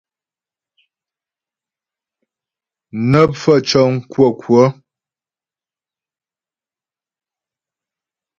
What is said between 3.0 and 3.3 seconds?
Nə́